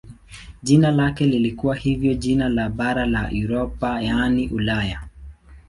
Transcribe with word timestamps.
Jina 0.63 0.91
lake 0.91 1.25
lilikuwa 1.25 1.75
hivyo 1.75 2.13
jina 2.13 2.49
la 2.49 2.69
bara 2.69 3.05
la 3.05 3.31
Europa 3.31 4.01
yaani 4.01 4.47
Ulaya. 4.49 5.01